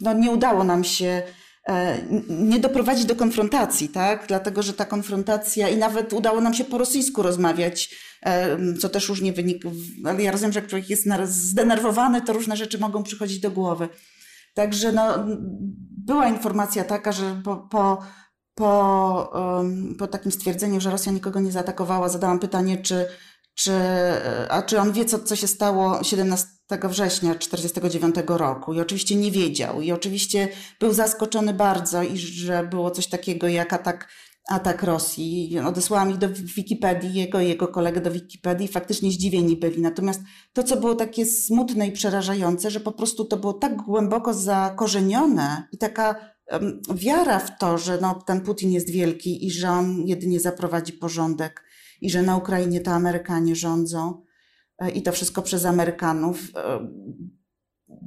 [0.00, 1.22] no nie udało nam się
[1.68, 1.98] e,
[2.28, 4.24] nie doprowadzić do konfrontacji, tak?
[4.28, 9.08] Dlatego, że ta konfrontacja i nawet udało nam się po rosyjsku rozmawiać, e, co też
[9.08, 9.68] już nie wynika,
[10.04, 13.88] ale ja rozumiem, że jak człowiek jest zdenerwowany, to różne rzeczy mogą przychodzić do głowy.
[14.54, 15.26] Także no,
[16.06, 18.02] była informacja taka, że po, po
[18.60, 19.32] po,
[19.98, 23.06] po takim stwierdzeniu, że Rosja nikogo nie zaatakowała, zadałam pytanie, czy,
[23.54, 23.72] czy,
[24.48, 26.48] a czy on wie, co, co się stało 17
[26.84, 28.74] września 1949 roku.
[28.74, 29.80] I oczywiście nie wiedział.
[29.80, 30.48] I oczywiście
[30.80, 34.08] był zaskoczony bardzo, i że było coś takiego jak atak,
[34.48, 35.58] atak Rosji.
[35.66, 38.68] Odesłałam ich do Wikipedii, jego i jego kolegę do Wikipedii.
[38.68, 39.82] Faktycznie zdziwieni byli.
[39.82, 40.20] Natomiast
[40.52, 45.68] to, co było takie smutne i przerażające, że po prostu to było tak głęboko zakorzenione
[45.72, 46.16] i taka
[46.94, 51.64] wiara w to, że no, ten Putin jest wielki i że on jedynie zaprowadzi porządek
[52.00, 54.22] i że na Ukrainie to Amerykanie rządzą,
[54.94, 56.38] i to wszystko przez Amerykanów.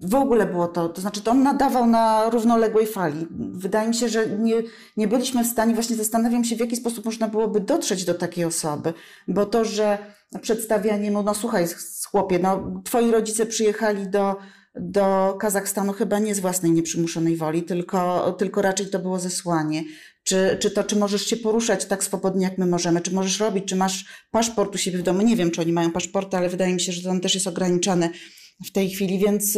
[0.01, 3.27] W ogóle było to, to znaczy to on nadawał na równoległej fali.
[3.51, 4.55] Wydaje mi się, że nie,
[4.97, 8.45] nie byliśmy w stanie, właśnie zastanawiam się, w jaki sposób można byłoby dotrzeć do takiej
[8.45, 8.93] osoby,
[9.27, 9.97] bo to, że
[10.41, 11.67] przedstawianie mu, no słuchaj,
[12.11, 14.35] chłopie, no twoi rodzice przyjechali do,
[14.75, 19.83] do Kazachstanu chyba nie z własnej nieprzymuszonej woli, tylko, tylko raczej to było zesłanie.
[20.23, 23.65] Czy, czy to, czy możesz się poruszać tak swobodnie, jak my możemy, czy możesz robić,
[23.65, 25.21] czy masz paszport u siebie w domu.
[25.21, 28.09] Nie wiem, czy oni mają paszporty, ale wydaje mi się, że to też jest ograniczony
[28.65, 29.57] w tej chwili, więc,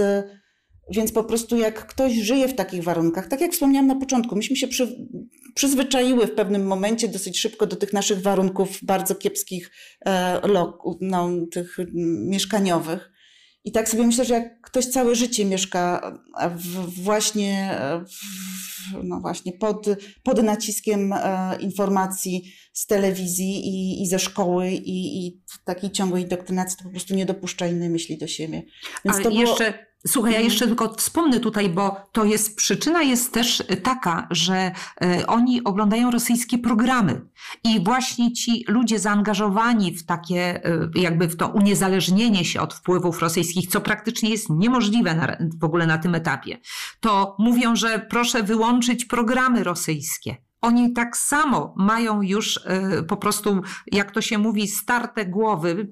[0.95, 4.55] więc po prostu jak ktoś żyje w takich warunkach, tak jak wspomniałam na początku, myśmy
[4.55, 5.07] się przy,
[5.55, 9.71] przyzwyczaiły w pewnym momencie dosyć szybko do tych naszych warunków bardzo kiepskich,
[10.05, 10.41] e,
[11.01, 11.77] no, tych
[12.29, 13.14] mieszkaniowych.
[13.65, 16.11] I tak sobie myślę, że jak ktoś całe życie mieszka
[16.55, 19.85] w, właśnie, w, no właśnie pod,
[20.23, 26.77] pod naciskiem e, informacji z telewizji i, i ze szkoły i, i takiej ciągłej indoktrynacji,
[26.77, 28.63] to po prostu nie dopuszcza innej myśli do siebie.
[29.05, 29.71] Więc Ale to jeszcze...
[29.71, 30.51] Było Słuchaj, ja mhm.
[30.51, 34.71] jeszcze tylko wspomnę tutaj, bo to jest, przyczyna jest też taka, że
[35.03, 37.21] y, oni oglądają rosyjskie programy
[37.63, 43.19] i właśnie ci ludzie zaangażowani w takie, y, jakby w to uniezależnienie się od wpływów
[43.19, 46.57] rosyjskich, co praktycznie jest niemożliwe na, w ogóle na tym etapie,
[46.99, 50.35] to mówią, że proszę wyłączyć programy rosyjskie.
[50.61, 55.87] Oni tak samo mają już y, po prostu, jak to się mówi, starte głowy,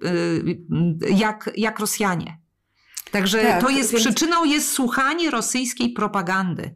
[1.10, 2.42] jak, jak Rosjanie.
[3.13, 4.04] Także tak, to jest więc...
[4.04, 6.76] przyczyną jest słuchanie rosyjskiej propagandy.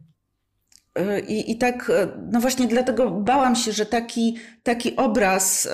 [0.94, 5.68] E, I, I tak, e, no właśnie dlatego bałam się, że taki, taki obraz,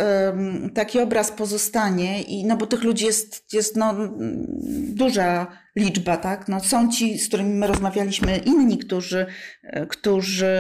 [0.75, 3.95] taki obraz pozostanie i no bo tych ludzi jest, jest no,
[4.95, 5.47] duża
[5.77, 6.49] liczba, tak?
[6.49, 9.27] No są ci, z którymi my rozmawialiśmy, inni, którzy,
[9.63, 10.55] e, którzy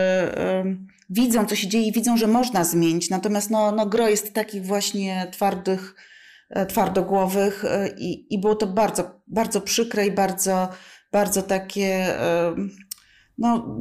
[1.10, 3.10] widzą, co się dzieje i widzą, że można zmienić.
[3.10, 5.94] Natomiast no, no gro jest takich właśnie twardych,
[6.66, 10.68] twardogłowych e, i, i było to bardzo, bardzo przykre i bardzo,
[11.12, 12.54] bardzo takie, e,
[13.38, 13.76] no,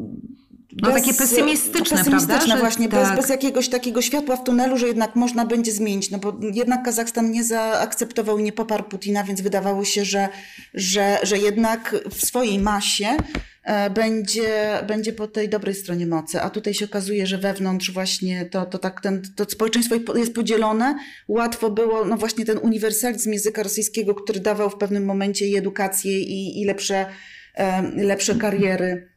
[0.82, 2.60] no bez, takie pesymistyczne, pesymistyczne prawda?
[2.60, 3.00] właśnie, tak.
[3.00, 6.84] bez, bez jakiegoś takiego światła w tunelu, że jednak można będzie zmienić, no bo jednak
[6.84, 10.30] Kazachstan nie zaakceptował i nie poparł Putina, więc wydawało się, że,
[10.74, 13.53] że, że jednak w swojej masie E,
[13.96, 16.42] będzie, będzie po tej dobrej stronie mocy.
[16.42, 20.96] A tutaj się okazuje, że wewnątrz właśnie to, to tak ten, to społeczeństwo jest podzielone.
[21.28, 26.20] Łatwo było, no właśnie ten uniwersalizm języka rosyjskiego, który dawał w pewnym momencie i edukację
[26.20, 27.06] i, i lepsze,
[27.56, 29.14] e, lepsze kariery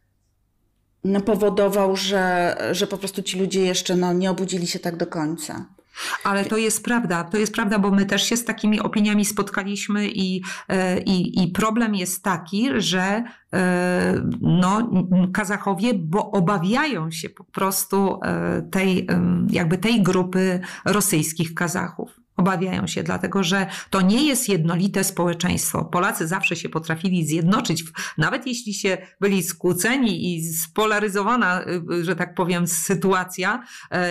[1.04, 5.06] no, powodował, że, że po prostu ci ludzie jeszcze no, nie obudzili się tak do
[5.06, 5.75] końca.
[6.24, 10.08] Ale to jest prawda, to jest prawda, bo my też się z takimi opiniami spotkaliśmy
[10.08, 14.90] i, e, i, i problem jest taki, że e, no,
[15.32, 19.06] Kazachowie bo obawiają się po prostu e, tej,
[19.50, 22.25] jakby tej grupy rosyjskich Kazachów.
[22.36, 25.84] Obawiają się, dlatego że to nie jest jednolite społeczeństwo.
[25.84, 27.84] Polacy zawsze się potrafili zjednoczyć,
[28.18, 34.08] nawet jeśli się byli skłóceni i spolaryzowana, y, że tak powiem, sytuacja, e,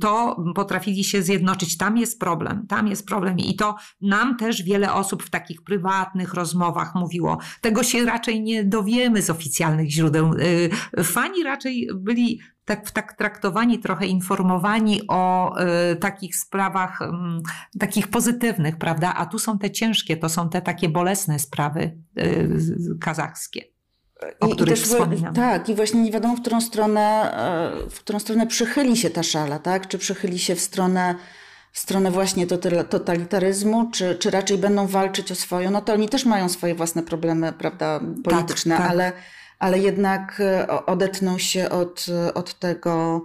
[0.00, 1.76] to potrafili się zjednoczyć.
[1.76, 3.38] Tam jest problem, tam jest problem.
[3.38, 7.38] I to nam też wiele osób w takich prywatnych rozmowach mówiło.
[7.60, 10.34] Tego się raczej nie dowiemy z oficjalnych źródeł.
[10.98, 15.54] Y, fani raczej byli tak, tak traktowani, trochę informowani o
[15.92, 19.14] y, takich sprawach, y, takich pozytywnych, prawda?
[19.14, 23.62] A tu są te ciężkie, to są te takie bolesne sprawy y, kazachskie.
[24.40, 25.34] O I, których i też, wspominam.
[25.34, 27.34] Tak, i właśnie nie wiadomo, w którą stronę,
[27.86, 29.88] e, w którą stronę przychyli się ta szala, tak?
[29.88, 31.14] Czy przychyli się w stronę,
[31.72, 32.46] w stronę właśnie
[32.88, 35.70] totalitaryzmu, czy, czy raczej będą walczyć o swoją.
[35.70, 38.90] No to oni też mają swoje własne problemy, prawda, polityczne, tak, tak.
[38.90, 39.12] ale
[39.60, 43.22] ale jednak e, odetnął się od, od tego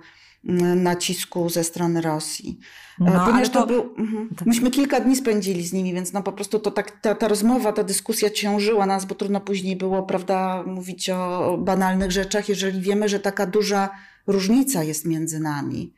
[0.75, 2.59] nacisku ze strony Rosji.
[3.01, 3.93] E, no, Ponieważ to, to był.
[3.97, 4.29] Mhm.
[4.45, 7.73] Myśmy kilka dni spędzili z nimi, więc no po prostu to tak, ta, ta rozmowa,
[7.73, 13.09] ta dyskusja ciążyła nas, bo trudno później było, prawda, mówić o banalnych rzeczach, jeżeli wiemy,
[13.09, 13.89] że taka duża
[14.27, 15.93] różnica jest między nami.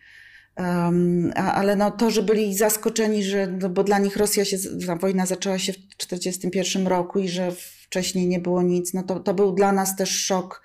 [0.57, 4.95] Um, ale no to, że byli zaskoczeni, że, no bo dla nich Rosja się, ta
[4.95, 7.51] wojna zaczęła się w 1941 roku i że
[7.87, 10.61] wcześniej nie było nic, no to, to był dla nas też szok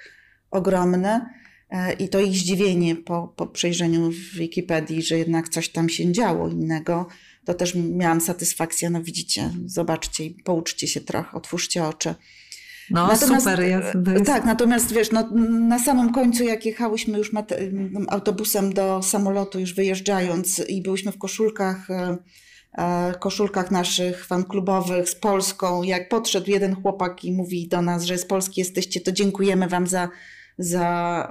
[0.51, 1.21] ogromny
[1.71, 6.13] e, i to ich zdziwienie po, po przejrzeniu w Wikipedii, że jednak coś tam się
[6.13, 7.09] działo innego.
[7.45, 12.15] To też miałam satysfakcję, no widzicie, zobaczcie i pouczcie się trochę, otwórzcie oczy.
[12.91, 13.61] No natomiast, super.
[13.61, 14.27] Jest, jest...
[14.27, 17.31] Tak, natomiast wiesz, no, na samym końcu jak jechałyśmy już
[18.09, 22.17] autobusem do samolotu, już wyjeżdżając i byłyśmy w koszulkach, e,
[22.79, 28.19] e, koszulkach naszych fanklubowych z Polską, jak podszedł jeden chłopak i mówi do nas, że
[28.19, 30.09] z Polski jesteście, to dziękujemy wam za,
[30.59, 31.29] za,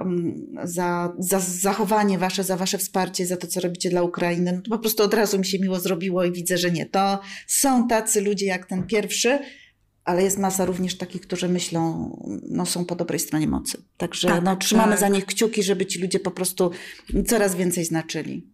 [0.64, 4.52] za, za zachowanie wasze, za wasze wsparcie, za to, co robicie dla Ukrainy.
[4.52, 6.86] No to po prostu od razu mi się miło zrobiło i widzę, że nie.
[6.86, 9.38] To są tacy ludzie jak ten pierwszy,
[10.04, 12.10] ale jest masa również takich, którzy myślą,
[12.48, 13.82] no są po dobrej stronie mocy.
[13.96, 15.00] Także Tak, no, trzymamy tak.
[15.00, 16.70] za nich kciuki, żeby ci ludzie po prostu
[17.26, 18.46] coraz więcej znaczyli.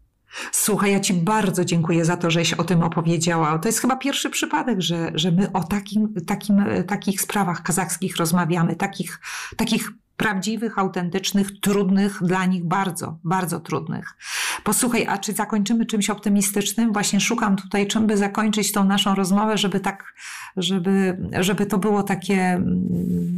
[0.53, 3.59] Słuchaj, ja Ci bardzo dziękuję za to, żeś o tym opowiedziała.
[3.59, 8.77] To jest chyba pierwszy przypadek, że, że my o takim, takim, takich sprawach kazachskich rozmawiamy,
[8.77, 9.21] takich,
[9.57, 14.17] takich prawdziwych, autentycznych, trudnych dla nich, bardzo, bardzo trudnych.
[14.65, 16.93] Posłuchaj, a czy zakończymy czymś optymistycznym?
[16.93, 20.15] Właśnie szukam tutaj, czym by zakończyć tą naszą rozmowę, żeby tak,
[20.57, 22.63] żeby, żeby to było takie,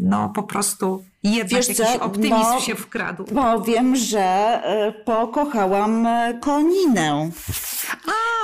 [0.02, 2.04] no po prostu jednak Wiesz jakiś co?
[2.04, 3.24] optymizm No, się wkradł.
[3.32, 7.30] Bo wiem, że e, pokochałam e, koninę.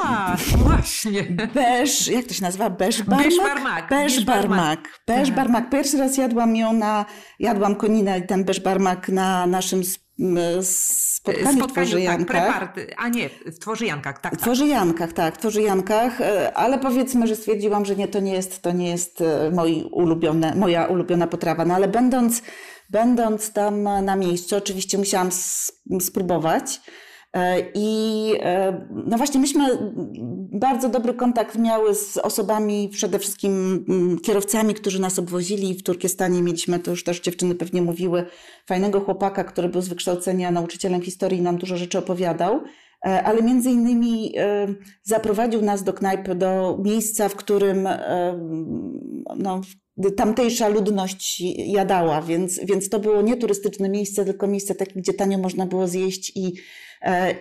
[0.07, 1.23] A, właśnie.
[1.55, 2.71] Beż, jak to się nazywa?
[2.71, 3.29] Beżbarmak?
[3.29, 3.89] Beżbarmak.
[3.91, 5.01] Beżbarmak.
[5.07, 5.71] Beżbarmak.
[5.71, 7.05] Pierwszy raz jadłam ją na,
[7.39, 12.27] jadłam koninę i ten beżbarmak na naszym sp- m, spotkaniu, w Spotkaniu, tak, Tworzyjankach.
[12.27, 14.41] preparty, a nie, w Tworzyjankach, tak, tak.
[14.41, 18.63] W Tworzyjankach, tak, w Tworzyjankach, e, ale powiedzmy, że stwierdziłam, że nie, to nie jest,
[18.63, 21.65] to nie jest e, moi ulubione, moja ulubiona potrawa.
[21.65, 22.43] No ale będąc,
[22.91, 25.29] będąc tam na miejscu, oczywiście musiałam
[26.01, 26.81] spróbować.
[27.37, 29.79] E, I e, no właśnie, myśmy
[30.53, 35.75] bardzo dobry kontakt miały z osobami, przede wszystkim mm, kierowcami, którzy nas obwozili.
[35.75, 38.27] W Turkestanie mieliśmy, to już też dziewczyny pewnie mówiły,
[38.67, 42.61] fajnego chłopaka, który był z wykształcenia nauczycielem historii i nam dużo rzeczy opowiadał.
[43.07, 44.33] E, Ale między innymi
[45.03, 47.89] zaprowadził nas do knajpy, do miejsca, w którym
[49.37, 49.61] no,
[50.17, 55.39] tamtejsza ludność jadała, więc, więc to było nie turystyczne miejsce, tylko miejsce takie, gdzie tanio
[55.39, 56.53] można było zjeść i,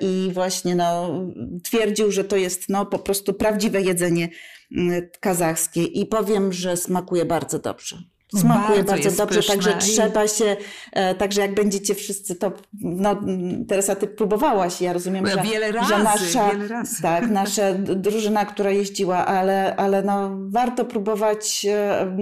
[0.02, 1.20] i właśnie no,
[1.64, 4.30] twierdził, że to jest no, po prostu prawdziwe jedzenie
[4.78, 7.98] mm, kazachskie i powiem, że smakuje bardzo dobrze.
[8.36, 10.58] Smakuje Bardzo bardzo, dobrze, pyszne także trzeba się,
[10.92, 12.52] e, także jak będziecie wszyscy, to
[12.82, 13.22] no,
[13.68, 17.02] Teresa, ty próbowałaś, ja rozumiem, że, Wiele że razy, nasza, wiele razy.
[17.02, 22.18] tak, nasza drużyna, która jeździła, ale, ale no, warto próbować e,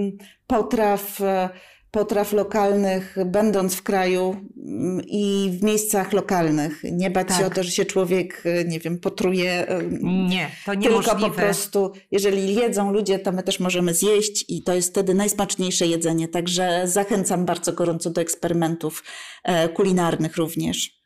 [0.46, 1.48] potraw, e,
[1.94, 4.36] potraw lokalnych, będąc w kraju
[4.66, 6.82] m, i w miejscach lokalnych.
[6.92, 7.46] Nie bać się Tak.
[7.46, 9.68] o to, że się człowiek, e, nie wiem, potruje.
[9.68, 9.82] e,
[10.28, 11.20] Nie, to Tylko niemożliwe.
[11.20, 15.86] po prostu, jeżeli jedzą ludzie, to my też możemy zjeść i to jest wtedy najsmaczniejsze
[15.86, 16.28] jedzenie.
[16.28, 19.04] Także zachęcam bardzo gorąco do eksperymentów
[19.44, 21.03] e, kulinarnych również.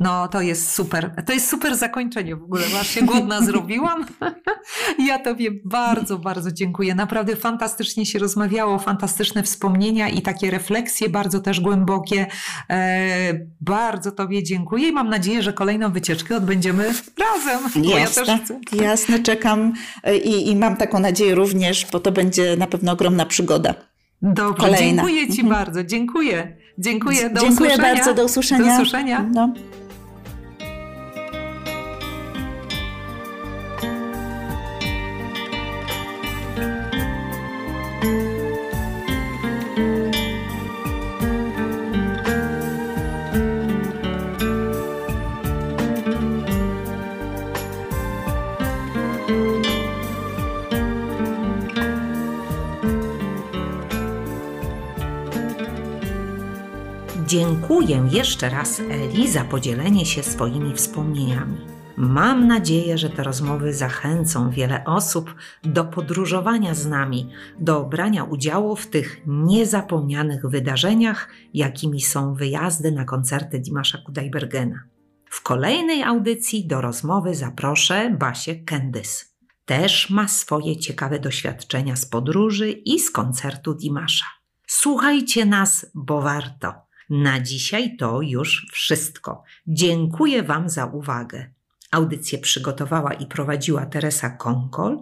[0.00, 1.14] No, to jest super.
[1.26, 2.62] To jest super zakończenie w ogóle.
[2.80, 4.06] Aż się głodna zrobiłam.
[4.98, 6.94] Ja Tobie bardzo, bardzo dziękuję.
[6.94, 12.26] Naprawdę fantastycznie się rozmawiało, fantastyczne wspomnienia i takie refleksje bardzo też głębokie.
[12.70, 16.84] E, bardzo Tobie dziękuję i mam nadzieję, że kolejną wycieczkę odbędziemy
[17.18, 17.84] razem.
[17.84, 19.72] Bo ja też Jasne, jasne, czekam
[20.04, 23.74] e, i, i mam taką nadzieję również, bo to będzie na pewno ogromna przygoda.
[24.22, 25.02] Dobrze, Kolejna.
[25.02, 25.48] dziękuję Ci Mhm.
[25.48, 25.84] bardzo.
[25.84, 26.56] Dziękuję.
[26.78, 27.30] Dziękuję.
[27.30, 27.94] Do Dziękuję usłyszenia.
[27.94, 28.64] bardzo, do usłyszenia.
[28.66, 29.26] Do usłyszenia.
[29.34, 29.52] No.
[57.30, 61.56] Dziękuję jeszcze raz Eli za podzielenie się swoimi wspomnieniami.
[61.96, 68.76] Mam nadzieję, że te rozmowy zachęcą wiele osób do podróżowania z nami, do brania udziału
[68.76, 74.80] w tych niezapomnianych wydarzeniach, jakimi są wyjazdy na koncerty Dimasza Kudajbergena.
[75.30, 79.34] W kolejnej audycji do rozmowy zaproszę Basię Kendys.
[79.64, 84.24] Też ma swoje ciekawe doświadczenia z podróży i z koncertu Dimasza.
[84.66, 86.74] Słuchajcie nas, bo warto.
[87.10, 89.42] Na dzisiaj to już wszystko.
[89.66, 91.50] Dziękuję Wam za uwagę.
[91.90, 94.98] Audycję przygotowała i prowadziła Teresa Konkol.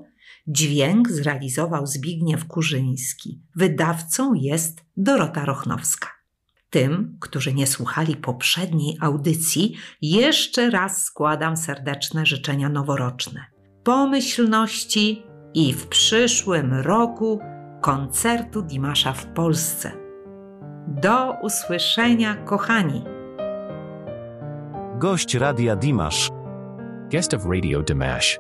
[0.46, 3.42] Dźwięk zrealizował Zbigniew Kurzyński.
[3.56, 6.17] Wydawcą jest Dorota Rochnowska.
[6.69, 13.45] Tym, którzy nie słuchali poprzedniej audycji, jeszcze raz składam serdeczne życzenia noworoczne.
[13.83, 17.39] Pomyślności i w przyszłym roku
[17.81, 19.91] koncertu Dimasza w Polsce.
[20.87, 23.03] Do usłyszenia, kochani!
[24.99, 26.29] Gość Radia Dimash.
[27.11, 28.39] Guest of Radio Dimash.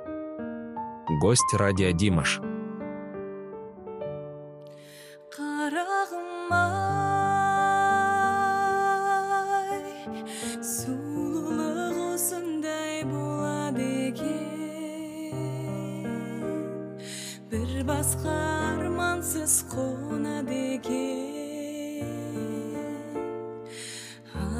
[1.21, 2.41] Гость радио Димаш.
[5.33, 6.86] қарағым
[18.08, 18.34] басқа
[18.80, 22.08] армансыз қонады екен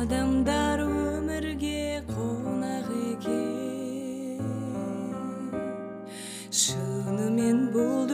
[0.01, 4.45] адамдар өмірге қонақ екен
[6.61, 8.13] шынымен бұл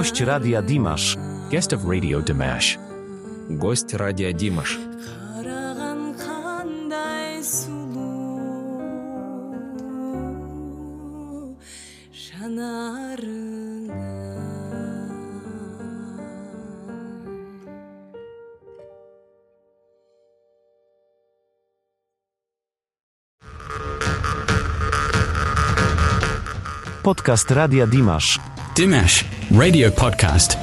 [0.00, 1.16] Gość Radia Dimash.
[1.50, 2.78] Guest of Radio Dimash.
[3.50, 4.78] Гость радио Димаш.
[5.36, 8.10] қараған қандай сұлу
[12.10, 13.92] жанарың
[27.02, 28.49] Podcast Radia Dimash.
[28.75, 30.60] Dimash Radio Podcast.